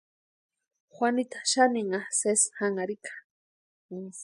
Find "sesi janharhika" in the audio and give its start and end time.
2.19-3.13